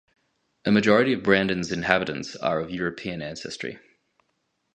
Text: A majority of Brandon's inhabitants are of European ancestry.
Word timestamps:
A 0.65 0.71
majority 0.71 1.13
of 1.13 1.21
Brandon's 1.21 1.71
inhabitants 1.71 2.35
are 2.35 2.59
of 2.59 2.71
European 2.71 3.21
ancestry. 3.21 3.77